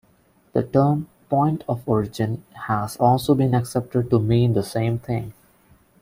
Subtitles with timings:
[0.53, 5.35] The term "point of origin" has also been accepted to mean the same thing.